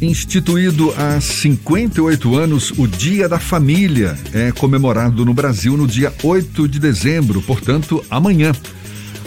[0.00, 6.68] Instituído há 58 anos, o Dia da Família é comemorado no Brasil no dia 8
[6.68, 8.52] de dezembro, portanto, amanhã.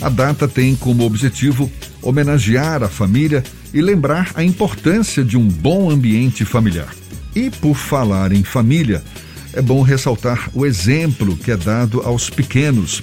[0.02, 1.70] A data tem como objetivo
[2.02, 6.96] homenagear a família e lembrar a importância de um bom ambiente familiar.
[7.36, 9.04] E por falar em família,
[9.52, 13.02] é bom ressaltar o exemplo que é dado aos pequenos.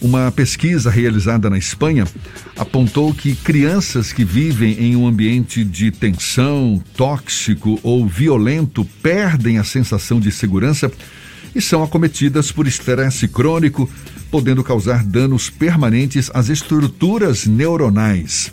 [0.00, 2.06] Uma pesquisa realizada na Espanha
[2.56, 9.64] apontou que crianças que vivem em um ambiente de tensão, tóxico ou violento perdem a
[9.64, 10.90] sensação de segurança
[11.52, 13.90] e são acometidas por estresse crônico,
[14.30, 18.52] podendo causar danos permanentes às estruturas neuronais.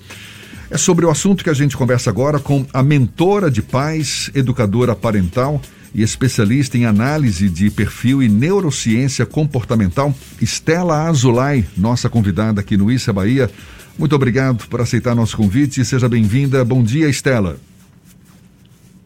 [0.71, 4.95] É sobre o assunto que a gente conversa agora com a mentora de pais, educadora
[4.95, 5.61] parental
[5.95, 12.91] e especialista em análise de perfil e neurociência comportamental, Estela Azulay, nossa convidada aqui no
[12.91, 13.49] Issa Bahia.
[13.97, 15.85] Muito obrigado por aceitar nosso convite.
[15.85, 16.65] Seja bem-vinda.
[16.65, 17.55] Bom dia, Estela.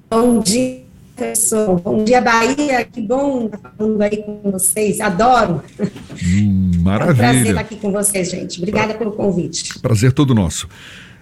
[0.09, 0.81] Bom dia,
[1.15, 1.79] professor.
[1.79, 2.83] Bom dia, Bahia.
[2.83, 4.99] Que bom estar falando aí com vocês.
[4.99, 5.61] Adoro.
[6.25, 7.11] Hum, maravilha.
[7.11, 8.57] É um prazer estar aqui com vocês, gente.
[8.57, 9.77] Obrigada pelo convite.
[9.77, 10.67] Prazer todo nosso.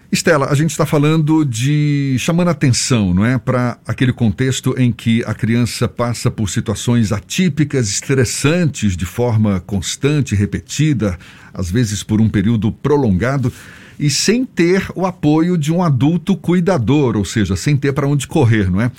[0.10, 5.22] Estela, a gente está falando de chamando atenção, não é, para aquele contexto em que
[5.26, 11.20] a criança passa por situações atípicas, estressantes de forma constante, repetida,
[11.54, 13.52] às vezes por um período prolongado
[14.00, 18.28] e sem ter o apoio de um adulto cuidador, ou seja, sem ter para onde
[18.28, 18.90] correr, não é?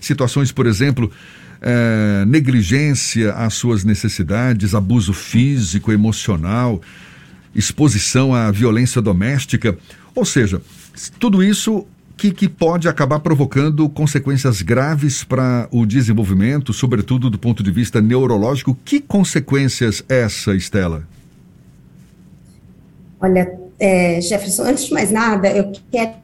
[0.00, 1.12] Situações, por exemplo,
[1.60, 6.82] é, negligência às suas necessidades, abuso físico, emocional,
[7.54, 9.78] exposição à violência doméstica
[10.16, 10.60] ou seja,
[11.20, 11.86] tudo isso
[12.16, 18.00] que, que pode acabar provocando consequências graves para o desenvolvimento, sobretudo do ponto de vista
[18.00, 18.76] neurológico.
[18.84, 21.06] Que consequências essa, Estela?
[23.20, 26.14] Olha, é, Jefferson, antes de mais nada, eu quero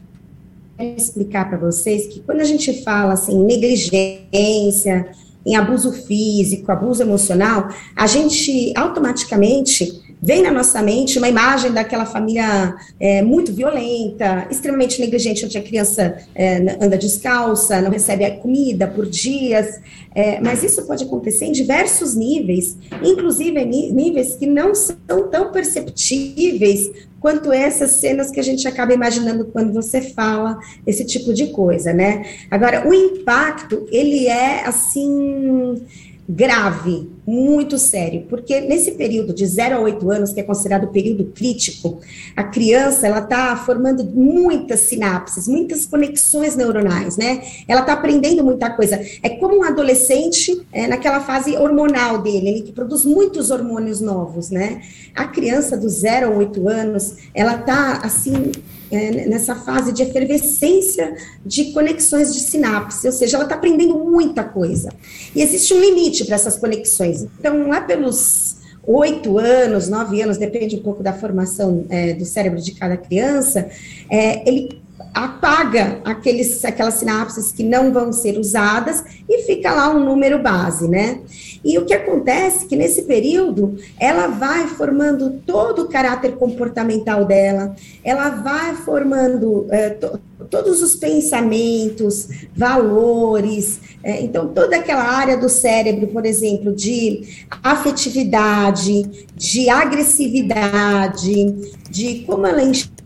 [0.96, 5.10] explicar para vocês que quando a gente fala assim, negligência,
[5.44, 12.06] em abuso físico, abuso emocional, a gente automaticamente vem na nossa mente uma imagem daquela
[12.06, 18.86] família é, muito violenta, extremamente negligente, onde a criança é, anda descalça, não recebe comida
[18.86, 19.80] por dias,
[20.14, 24.96] é, mas isso pode acontecer em diversos níveis, inclusive em níveis que não são
[25.30, 31.32] tão perceptíveis quanto essas cenas que a gente acaba imaginando quando você fala esse tipo
[31.32, 32.24] de coisa, né?
[32.50, 35.80] Agora, o impacto, ele é, assim
[36.28, 40.92] grave, muito sério, porque nesse período de 0 a 8 anos, que é considerado o
[40.92, 42.00] período crítico,
[42.36, 47.42] a criança, ela está formando muitas sinapses, muitas conexões neuronais, né?
[47.66, 49.00] Ela está aprendendo muita coisa.
[49.22, 54.50] É como um adolescente é, naquela fase hormonal dele, ele que produz muitos hormônios novos,
[54.50, 54.80] né?
[55.14, 58.52] A criança do 0 a 8 anos, ela está, assim,
[58.92, 64.44] é, nessa fase de efervescência de conexões de sinapse, ou seja, ela está aprendendo muita
[64.44, 64.90] coisa.
[65.34, 67.26] E existe um limite para essas conexões.
[67.38, 72.60] Então, lá pelos oito anos, nove anos, depende um pouco da formação é, do cérebro
[72.60, 73.70] de cada criança,
[74.10, 74.81] é, ele
[75.14, 80.88] apaga aqueles, aquelas sinapses que não vão ser usadas e fica lá um número base,
[80.88, 81.20] né?
[81.64, 87.24] E o que acontece é que nesse período ela vai formando todo o caráter comportamental
[87.24, 87.74] dela,
[88.04, 90.18] ela vai formando é, to,
[90.50, 99.26] todos os pensamentos, valores, é, então toda aquela área do cérebro, por exemplo, de afetividade,
[99.36, 103.01] de agressividade, de como ela enxerga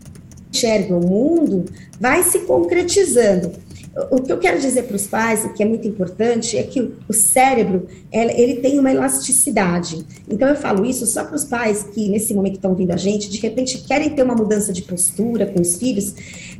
[0.65, 1.65] o mundo,
[1.99, 3.51] vai se concretizando.
[4.11, 7.13] O que eu quero dizer para os pais, que é muito importante, é que o
[7.13, 10.05] cérebro, ele tem uma elasticidade.
[10.29, 13.27] Então, eu falo isso só para os pais que, nesse momento, estão ouvindo a gente,
[13.27, 16.13] de repente querem ter uma mudança de postura com os filhos.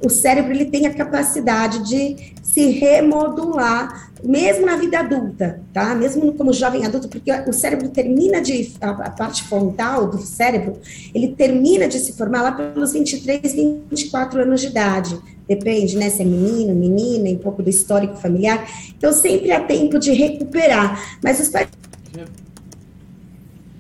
[0.04, 5.96] O cérebro, ele tem a capacidade de se remodular, mesmo na vida adulta, tá?
[5.96, 10.78] Mesmo como jovem adulto, porque o cérebro termina de, a, parte frontal do cérebro,
[11.16, 13.54] ele termina de se formar lá pelos 23,
[13.90, 15.18] 24 anos de idade
[15.48, 18.70] depende, né, se é menino, menina, um pouco do histórico familiar.
[18.98, 21.18] Então, sempre há tempo de recuperar.
[21.24, 21.70] Mas os pais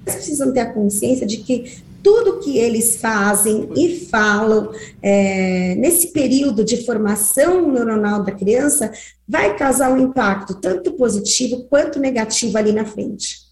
[0.05, 4.71] precisam ter a consciência de que tudo que eles fazem e falam
[5.01, 8.91] é, nesse período de formação neuronal da criança
[9.27, 13.47] vai causar um impacto tanto positivo quanto negativo ali na frente.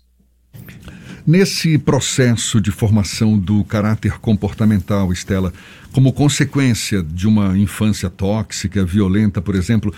[1.28, 5.52] Nesse processo de formação do caráter comportamental, Estela,
[5.92, 9.92] como consequência de uma infância tóxica, violenta, por exemplo,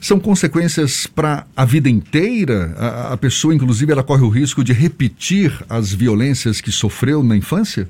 [0.00, 2.74] são consequências para a vida inteira?
[2.76, 7.36] A, a, pessoa, inclusive, ela corre o risco de repetir as violências que sofreu na
[7.36, 7.88] infância?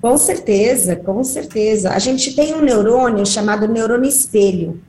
[0.00, 1.90] Com certeza, com certeza.
[1.90, 4.80] A gente tem um neurônio chamado neurônio espelho.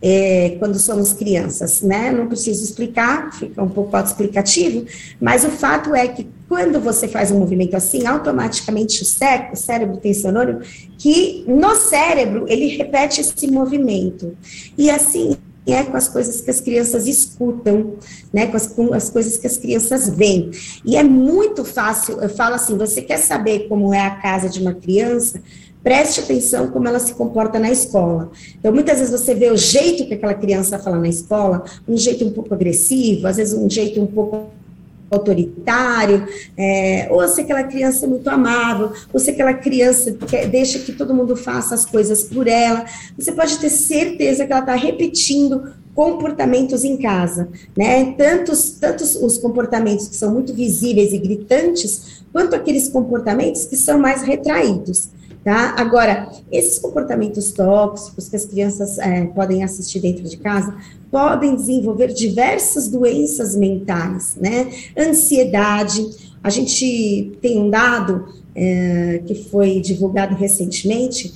[0.00, 2.12] É, quando somos crianças, né?
[2.12, 4.86] Não preciso explicar, fica um pouco autoexplicativo,
[5.20, 9.56] mas o fato é que quando você faz um movimento assim, automaticamente o, cé o
[9.56, 10.60] cérebro tem neurônio
[10.96, 14.36] que no cérebro ele repete esse movimento.
[14.76, 15.36] E assim,
[15.66, 17.94] é com as coisas que as crianças escutam,
[18.32, 20.50] né, com as, com as coisas que as crianças veem.
[20.84, 24.60] E é muito fácil, eu falo assim, você quer saber como é a casa de
[24.60, 25.42] uma criança,
[25.82, 28.30] preste atenção como ela se comporta na escola.
[28.58, 32.24] Então, muitas vezes você vê o jeito que aquela criança fala na escola, um jeito
[32.24, 34.57] um pouco agressivo, às vezes um jeito um pouco
[35.10, 36.26] autoritário,
[36.56, 40.92] é, ou se aquela criança é muito amável, ou se aquela criança quer, deixa que
[40.92, 42.84] todo mundo faça as coisas por ela,
[43.18, 48.14] você pode ter certeza que ela está repetindo comportamentos em casa, né?
[48.16, 53.98] Tantos, tantos os comportamentos que são muito visíveis e gritantes, quanto aqueles comportamentos que são
[53.98, 55.08] mais retraídos.
[55.48, 55.76] Tá?
[55.78, 60.76] Agora, esses comportamentos tóxicos que as crianças é, podem assistir dentro de casa
[61.10, 64.70] podem desenvolver diversas doenças mentais, né?
[64.94, 66.06] Ansiedade.
[66.44, 71.32] A gente tem um dado é, que foi divulgado recentemente.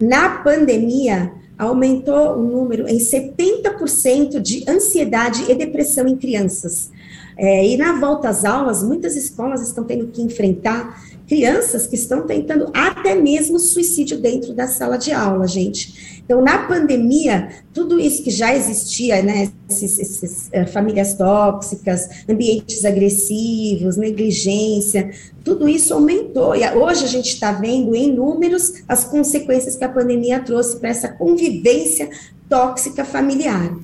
[0.00, 6.90] Na pandemia, aumentou o número em 70% de ansiedade e depressão em crianças.
[7.42, 12.26] É, e na volta às aulas, muitas escolas estão tendo que enfrentar crianças que estão
[12.26, 16.22] tentando até mesmo suicídio dentro da sala de aula, gente.
[16.22, 23.96] Então, na pandemia, tudo isso que já existia, né, esses uh, famílias tóxicas, ambientes agressivos,
[23.96, 25.10] negligência,
[25.42, 26.54] tudo isso aumentou.
[26.54, 30.90] E hoje a gente está vendo em números as consequências que a pandemia trouxe para
[30.90, 32.10] essa convivência
[32.50, 33.74] tóxica familiar.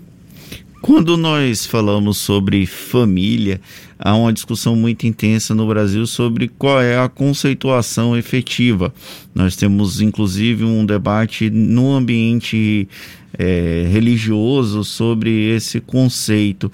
[0.86, 3.60] Quando nós falamos sobre família,
[3.98, 8.94] há uma discussão muito intensa no Brasil sobre qual é a conceituação efetiva.
[9.34, 12.88] Nós temos, inclusive, um debate no ambiente
[13.36, 16.70] é, religioso sobre esse conceito.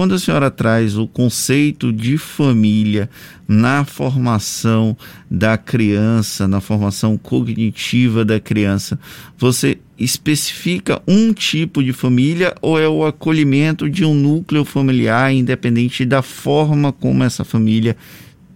[0.00, 3.10] Quando a senhora traz o conceito de família
[3.46, 4.96] na formação
[5.30, 8.98] da criança, na formação cognitiva da criança,
[9.36, 16.06] você especifica um tipo de família ou é o acolhimento de um núcleo familiar, independente
[16.06, 17.94] da forma como essa família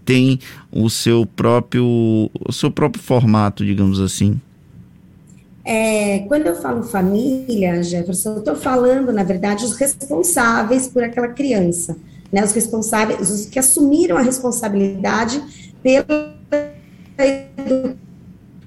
[0.02, 0.38] tem
[0.73, 4.41] o seu próprio, o seu próprio formato, digamos assim?
[5.65, 11.29] É, quando eu falo família, Jefferson, eu estou falando, na verdade, os responsáveis por aquela
[11.29, 11.97] criança,
[12.31, 12.45] né?
[12.45, 15.43] Os responsáveis, os que assumiram a responsabilidade
[15.83, 16.35] pela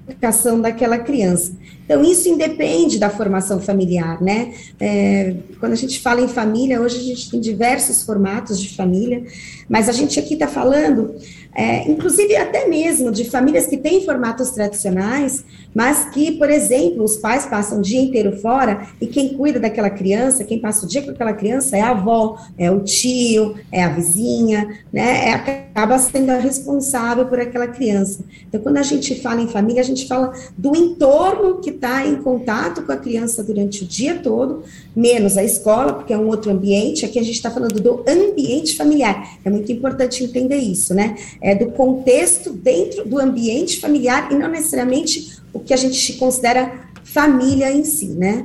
[0.08, 1.52] educação daquela criança.
[1.84, 4.52] Então, isso independe da formação familiar, né?
[4.80, 9.24] É, quando a gente fala em família, hoje a gente tem diversos formatos de família,
[9.68, 11.14] mas a gente aqui está falando
[11.54, 17.16] é, inclusive até mesmo de famílias que têm formatos tradicionais, mas que, por exemplo, os
[17.16, 21.02] pais passam o dia inteiro fora e quem cuida daquela criança, quem passa o dia
[21.02, 25.28] com aquela criança é a avó, é o tio, é a vizinha, né?
[25.28, 28.24] É, acaba sendo a responsável por aquela criança.
[28.48, 32.16] Então, quando a gente fala em família, a gente fala do entorno que está em
[32.16, 34.62] contato com a criança durante o dia todo,
[34.94, 37.04] menos a escola, porque é um outro ambiente.
[37.04, 39.38] Aqui a gente está falando do ambiente familiar.
[39.44, 41.14] É muito importante entender isso, né?
[41.48, 46.90] É, do contexto dentro do ambiente familiar e não necessariamente o que a gente considera
[47.02, 48.44] família em si, né?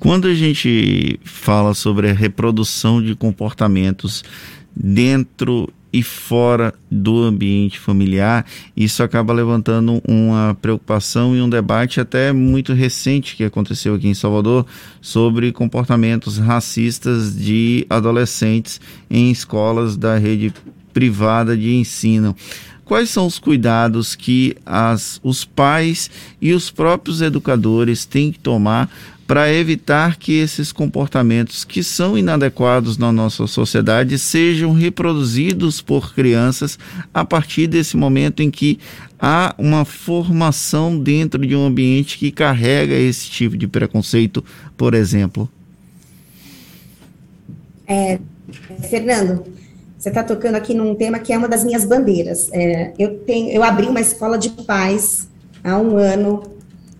[0.00, 4.24] Quando a gente fala sobre a reprodução de comportamentos
[4.74, 8.44] dentro e fora do ambiente familiar,
[8.76, 14.14] isso acaba levantando uma preocupação e um debate até muito recente que aconteceu aqui em
[14.14, 14.66] Salvador
[15.00, 20.52] sobre comportamentos racistas de adolescentes em escolas da rede
[20.96, 22.34] privada de ensino.
[22.82, 26.10] Quais são os cuidados que as, os pais
[26.40, 28.88] e os próprios educadores têm que tomar
[29.26, 36.78] para evitar que esses comportamentos que são inadequados na nossa sociedade sejam reproduzidos por crianças
[37.12, 38.78] a partir desse momento em que
[39.20, 44.42] há uma formação dentro de um ambiente que carrega esse tipo de preconceito,
[44.78, 45.46] por exemplo?
[47.86, 48.18] É,
[48.88, 49.55] Fernando,
[50.06, 52.48] você está tocando aqui num tema que é uma das minhas bandeiras.
[52.52, 55.28] É, eu, tenho, eu abri uma escola de pais
[55.64, 56.44] há um ano.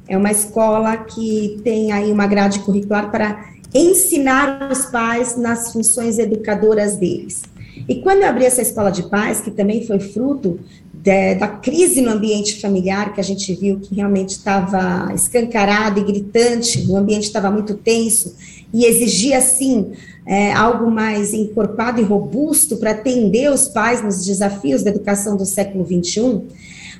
[0.09, 6.19] É uma escola que tem aí uma grade curricular para ensinar os pais nas funções
[6.19, 7.45] educadoras deles.
[7.89, 10.59] E quando eu abri essa escola de pais, que também foi fruto
[11.07, 16.05] de, da crise no ambiente familiar, que a gente viu que realmente estava escancarado e
[16.05, 18.35] gritante, o ambiente estava muito tenso
[18.75, 19.93] e exigia, assim,
[20.27, 25.47] é, algo mais encorpado e robusto para atender os pais nos desafios da educação do
[25.47, 26.43] século XXI,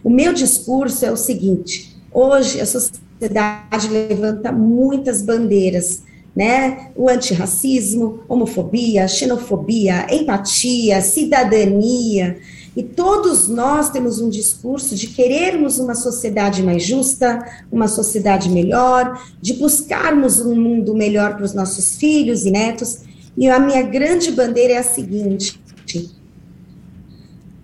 [0.05, 6.03] O meu discurso é o seguinte: hoje a sociedade levanta muitas bandeiras,
[6.35, 6.91] né?
[6.95, 12.39] O antirracismo, homofobia, xenofobia, empatia, cidadania.
[12.77, 17.39] E todos nós temos um discurso de querermos uma sociedade mais justa,
[17.73, 22.99] uma sociedade melhor, de buscarmos um mundo melhor para os nossos filhos e netos.
[23.35, 25.59] E a minha grande bandeira é a seguinte: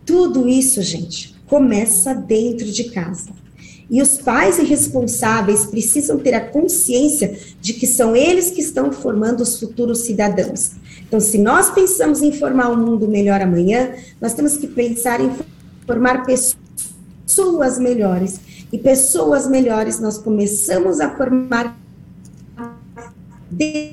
[0.06, 3.30] tudo isso, gente, começa dentro de casa.
[3.90, 9.42] E os pais irresponsáveis precisam ter a consciência de que são eles que estão formando
[9.42, 10.72] os futuros cidadãos.
[11.12, 15.30] Então, se nós pensamos em formar um mundo melhor amanhã, nós temos que pensar em
[15.86, 18.40] formar pessoas melhores.
[18.72, 21.78] E pessoas melhores nós começamos a formar
[23.50, 23.92] dentro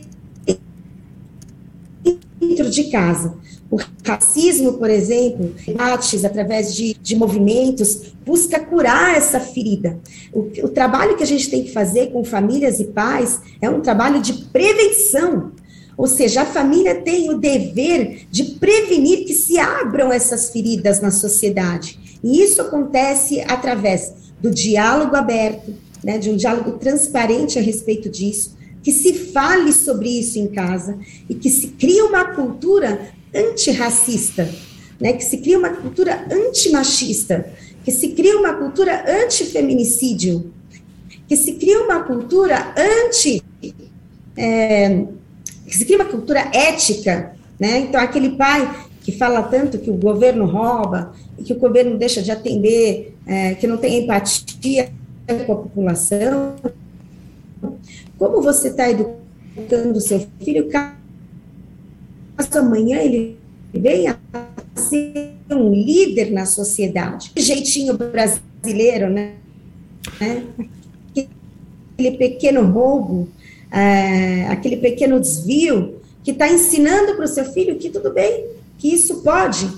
[2.70, 3.34] de casa.
[3.70, 10.00] O racismo, por exemplo, debates através de, de movimentos, busca curar essa ferida.
[10.32, 13.82] O, o trabalho que a gente tem que fazer com famílias e pais é um
[13.82, 15.52] trabalho de prevenção.
[16.00, 21.12] Ou seja, a família tem o dever de prevenir que se abram essas feridas na
[21.12, 22.00] sociedade.
[22.24, 28.56] E isso acontece através do diálogo aberto, né, de um diálogo transparente a respeito disso,
[28.82, 30.98] que se fale sobre isso em casa
[31.29, 34.50] e que se crie uma cultura antirracista,
[35.01, 37.51] né, que se cria uma cultura antimachista,
[37.84, 40.50] que se cria uma cultura antifeminicídio,
[41.27, 43.44] que se cria uma cultura anti.
[44.38, 45.06] É,
[45.76, 47.80] se cria uma cultura ética, né?
[47.80, 52.32] Então, aquele pai que fala tanto que o governo rouba, que o governo deixa de
[52.32, 54.92] atender, é, que não tem empatia
[55.46, 56.56] com a população,
[58.18, 60.70] como você está educando seu filho,
[62.58, 63.38] amanhã ele
[63.74, 64.46] venha a
[64.80, 67.32] ser um líder na sociedade.
[67.38, 69.34] Jeitinho brasileiro, né?
[71.96, 73.30] Aquele pequeno roubo,
[73.72, 78.48] é, aquele pequeno desvio, que está ensinando para o seu filho que tudo bem,
[78.78, 79.70] que isso pode.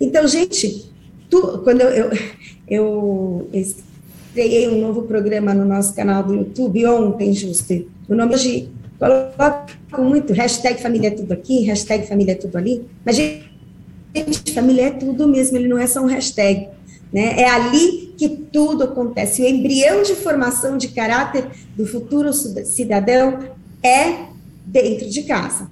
[0.00, 0.90] Então, gente,
[1.30, 2.10] tu, quando eu, eu,
[2.68, 8.68] eu estreiei um novo programa no nosso canal do YouTube ontem, justo, o nome hoje
[8.98, 14.88] coloco muito hashtag família é tudo aqui, hashtag família é tudo ali, mas gente, família
[14.88, 16.68] é tudo mesmo, ele não é só um hashtag,
[17.12, 17.40] né?
[17.40, 19.42] É ali que tudo acontece.
[19.42, 21.46] O embrião de formação de caráter
[21.76, 23.38] do futuro cidadão
[23.82, 24.26] é
[24.64, 25.70] dentro de casa.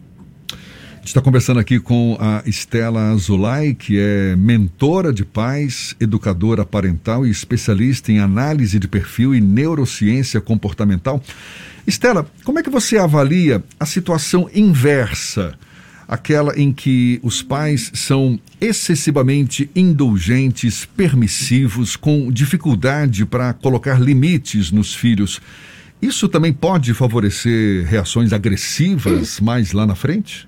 [0.51, 6.65] A gente está conversando aqui com a Estela Azulay, que é mentora de pais, educadora
[6.65, 11.23] parental e especialista em análise de perfil e neurociência comportamental.
[11.87, 15.59] Estela, como é que você avalia a situação inversa?
[16.07, 24.95] Aquela em que os pais são excessivamente indulgentes, permissivos, com dificuldade para colocar limites nos
[24.95, 25.41] filhos.
[26.01, 30.47] Isso também pode favorecer reações agressivas mais lá na frente?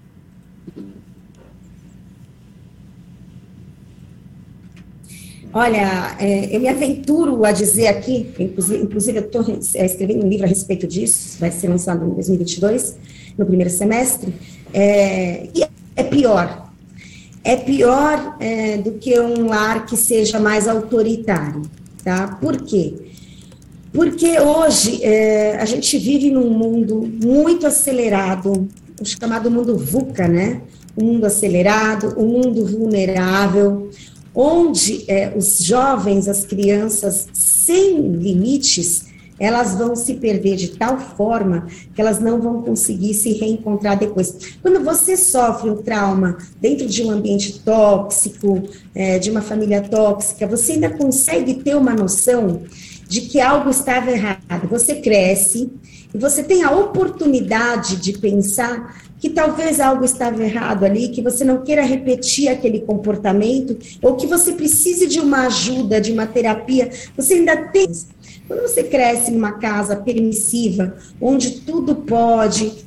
[5.58, 9.42] Olha, é, eu me aventuro a dizer aqui, inclusive, inclusive eu estou
[9.75, 12.94] é, escrevendo um livro a respeito disso, vai ser lançado em 2022,
[13.38, 14.34] no primeiro semestre,
[14.75, 15.64] é, e
[15.96, 16.70] é pior.
[17.42, 21.62] É pior é, do que um lar que seja mais autoritário,
[22.04, 22.36] tá?
[22.38, 22.92] Por quê?
[23.94, 28.68] Porque hoje é, a gente vive num mundo muito acelerado,
[29.00, 30.60] o chamado mundo VUCA, né?
[30.94, 33.88] Um mundo acelerado, um mundo vulnerável,
[34.37, 39.07] onde é, os jovens, as crianças, sem limites,
[39.38, 44.57] elas vão se perder de tal forma que elas não vão conseguir se reencontrar depois.
[44.62, 48.62] Quando você sofre um trauma dentro de um ambiente tóxico,
[48.95, 52.62] é, de uma família tóxica, você ainda consegue ter uma noção
[53.09, 54.69] de que algo estava errado.
[54.69, 55.71] Você cresce
[56.14, 61.44] e você tem a oportunidade de pensar que talvez algo estava errado ali, que você
[61.44, 66.90] não queira repetir aquele comportamento, ou que você precise de uma ajuda, de uma terapia,
[67.16, 67.90] você ainda tem.
[68.46, 72.85] Quando você cresce numa casa permissiva, onde tudo pode,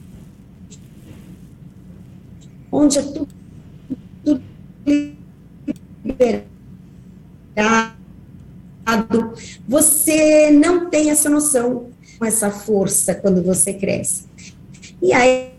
[2.71, 3.27] onde é tudo,
[4.23, 4.41] tudo
[6.05, 6.45] liberado,
[9.67, 11.87] você não tem essa noção,
[12.23, 14.25] essa força quando você cresce.
[15.01, 15.58] E aí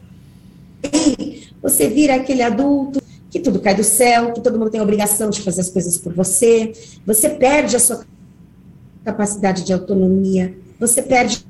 [1.81, 5.31] você vira aquele adulto que tudo cai do céu, que todo mundo tem a obrigação
[5.31, 6.73] de fazer as coisas por você,
[7.07, 8.05] você perde a sua
[9.03, 11.47] capacidade de autonomia, você perde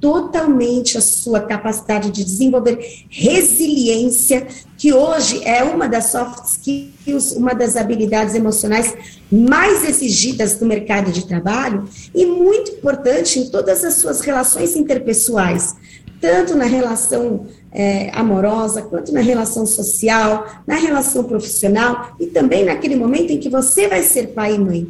[0.00, 4.46] totalmente a sua capacidade de desenvolver resiliência,
[4.78, 8.94] que hoje é uma das soft skills, uma das habilidades emocionais
[9.30, 11.84] mais exigidas do mercado de trabalho
[12.14, 15.74] e muito importante em todas as suas relações interpessoais,
[16.24, 22.96] tanto na relação é, amorosa, quanto na relação social, na relação profissional e também naquele
[22.96, 24.88] momento em que você vai ser pai e mãe.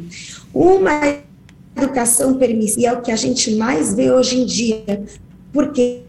[0.53, 1.17] Uma
[1.75, 5.03] educação permissiva é o que a gente mais vê hoje em dia.
[5.51, 6.03] Por quê?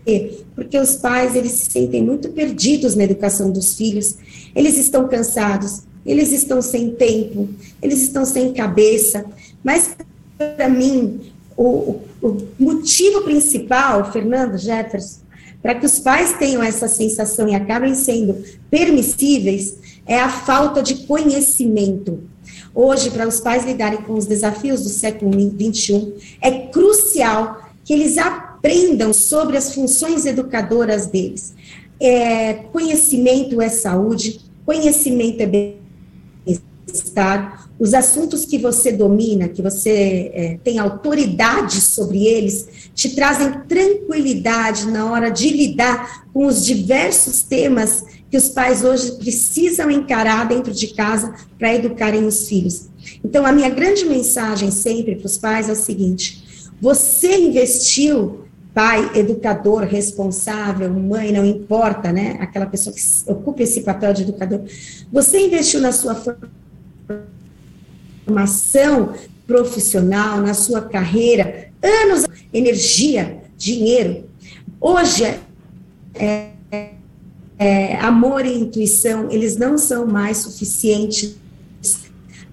[0.55, 4.15] Porque os pais, eles se sentem muito perdidos na educação dos filhos,
[4.55, 7.49] eles estão cansados, eles estão sem tempo,
[7.83, 9.25] eles estão sem cabeça,
[9.65, 9.97] mas
[10.39, 15.21] para mim, o, o, motivo principal, Fernando Jefferson,
[15.63, 18.37] para que os pais tenham essa sensação e acabem sendo
[18.71, 22.21] permissíveis, é a falta de conhecimento.
[22.75, 28.19] Hoje, para os pais lidarem com os desafios do século XXI, é crucial que eles
[28.19, 31.55] aprendam sobre as funções educadoras deles.
[31.99, 35.47] É, conhecimento é saúde, conhecimento é
[36.47, 43.53] bem-estar, os assuntos que você domina, que você é, tem autoridade sobre eles, te trazem
[43.69, 50.49] tranquilidade na hora de lidar com os diversos temas que os pais hoje precisam encarar
[50.49, 52.89] dentro de casa para educarem os filhos.
[53.23, 59.11] Então, a minha grande mensagem sempre para os pais é o seguinte: você investiu pai,
[59.15, 62.37] educador, responsável, mãe, não importa, né?
[62.41, 64.63] Aquela pessoa que ocupa esse papel de educador.
[65.13, 66.51] Você investiu na sua formação
[69.47, 74.25] profissional, na sua carreira, anos, energia, dinheiro.
[74.81, 75.25] Hoje,
[76.15, 76.51] é,
[77.59, 81.37] é, amor e intuição, eles não são mais suficientes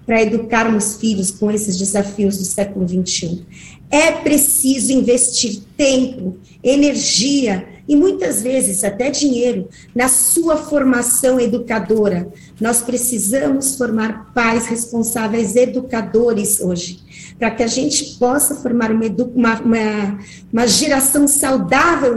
[0.06, 3.44] para educarmos filhos com esses desafios do século XXI.
[3.90, 12.28] É preciso investir tempo, energia e muitas vezes até dinheiro na sua formação educadora.
[12.60, 17.04] Nós precisamos formar pais responsáveis educadores hoje
[17.38, 20.18] para que a gente possa formar uma, uma, uma,
[20.52, 22.16] uma geração saudável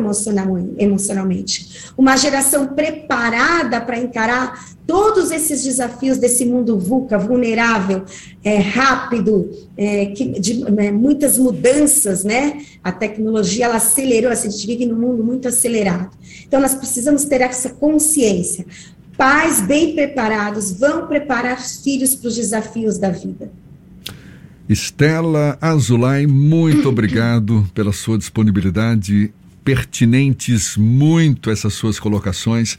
[0.78, 8.06] emocionalmente, uma geração preparada para encarar todos esses desafios desse mundo VUCA, vulnerável,
[8.42, 12.62] é, rápido, é, que, de é, muitas mudanças, né?
[12.82, 16.10] A tecnologia ela acelerou, assim, a gente vive num mundo muito acelerado.
[16.48, 18.66] Então, nós precisamos ter essa consciência.
[19.18, 23.52] Pais bem preparados vão preparar os filhos para os desafios da vida.
[24.70, 29.34] Estela Azulay, muito obrigado pela sua disponibilidade,
[29.66, 32.78] pertinentes muito essas suas colocações.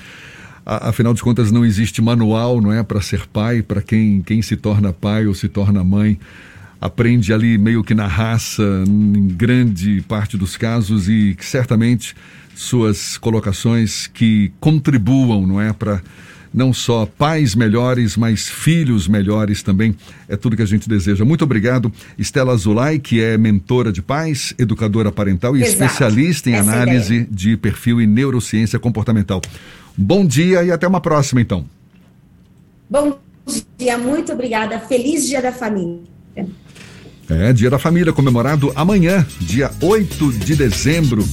[0.71, 4.55] Afinal de contas, não existe manual, não é, para ser pai, para quem, quem se
[4.55, 6.21] torna pai ou se torna mãe.
[6.79, 12.15] Aprende ali meio que na raça, em grande parte dos casos, e certamente
[12.55, 16.03] suas colocações que contribuam, não é, para
[16.53, 19.95] não só pais melhores, mas filhos melhores também.
[20.29, 21.25] É tudo que a gente deseja.
[21.25, 25.85] Muito obrigado, Estela Zulay, que é mentora de pais, educadora parental e Exato.
[25.85, 27.29] especialista em Essa análise ideia.
[27.31, 29.41] de perfil e neurociência comportamental.
[29.97, 31.65] Bom dia e até uma próxima, então.
[32.89, 33.19] Bom
[33.79, 34.79] dia, muito obrigada.
[34.81, 36.01] Feliz Dia da Família.
[37.29, 41.25] É, Dia da Família comemorado amanhã, dia 8 de dezembro.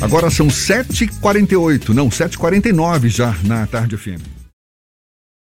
[0.00, 4.33] Agora são 7h48, não, 7h49 já na tarde FM.